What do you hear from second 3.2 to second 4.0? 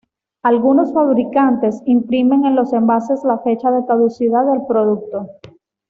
la fecha de